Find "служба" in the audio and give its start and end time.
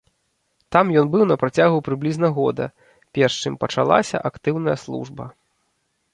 4.87-5.23